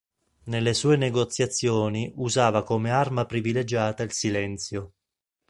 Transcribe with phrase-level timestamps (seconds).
[0.45, 4.93] Nelle sue negoziazioni usava come arma privilegiata il silenzio.